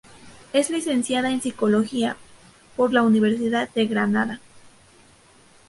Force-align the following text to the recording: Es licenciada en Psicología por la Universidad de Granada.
Es 0.51 0.71
licenciada 0.71 1.29
en 1.29 1.41
Psicología 1.43 2.17
por 2.75 2.91
la 2.91 3.03
Universidad 3.03 3.69
de 3.69 3.85
Granada. 3.85 4.39